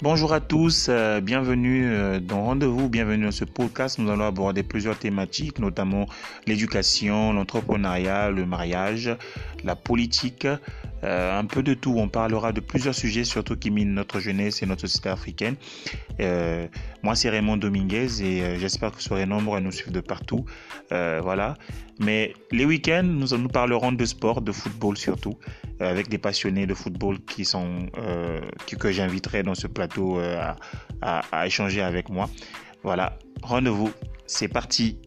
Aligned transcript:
Bonjour 0.00 0.32
à 0.32 0.38
tous, 0.38 0.86
euh, 0.88 1.20
bienvenue 1.20 1.84
euh, 1.84 2.20
dans 2.20 2.44
Rendez-vous, 2.44 2.88
bienvenue 2.88 3.24
dans 3.24 3.32
ce 3.32 3.44
podcast. 3.44 3.98
Nous 3.98 4.08
allons 4.08 4.26
aborder 4.26 4.62
plusieurs 4.62 4.96
thématiques, 4.96 5.58
notamment 5.58 6.06
l'éducation, 6.46 7.32
l'entrepreneuriat, 7.32 8.30
le 8.30 8.46
mariage, 8.46 9.10
la 9.64 9.74
politique, 9.74 10.46
euh, 11.04 11.38
un 11.38 11.44
peu 11.44 11.62
de 11.62 11.74
tout. 11.74 11.94
On 11.96 12.08
parlera 12.08 12.52
de 12.52 12.60
plusieurs 12.60 12.94
sujets, 12.94 13.24
surtout 13.24 13.56
qui 13.56 13.70
minent 13.70 13.94
notre 13.94 14.20
jeunesse 14.20 14.62
et 14.62 14.66
notre 14.66 14.82
société 14.82 15.08
africaine. 15.08 15.56
moi, 17.02 17.14
c'est 17.14 17.30
Raymond 17.30 17.56
Dominguez 17.56 18.22
et 18.22 18.58
j'espère 18.58 18.90
que 18.90 18.96
vous 18.96 19.02
serez 19.02 19.26
nombreux 19.26 19.58
à 19.58 19.60
nous 19.60 19.72
suivre 19.72 19.92
de 19.92 20.00
partout. 20.00 20.44
voilà. 20.90 21.54
Mais 22.00 22.32
les 22.52 22.64
week-ends, 22.64 23.02
nous, 23.02 23.36
nous 23.36 23.48
parlerons 23.48 23.90
de 23.90 24.04
sport, 24.04 24.40
de 24.40 24.52
football 24.52 24.96
surtout, 24.96 25.36
avec 25.80 26.08
des 26.08 26.18
passionnés 26.18 26.64
de 26.64 26.74
football 26.74 27.18
qui 27.24 27.44
sont 27.44 27.88
que 28.78 28.92
j'inviterai 28.92 29.42
dans 29.42 29.54
ce 29.54 29.66
plateau 29.66 30.18
euh, 30.18 30.52
à 31.02 31.46
échanger 31.46 31.82
avec 31.82 32.08
moi. 32.08 32.30
Voilà, 32.82 33.18
rendez-vous, 33.42 33.90
c'est 34.26 34.48
parti. 34.48 34.98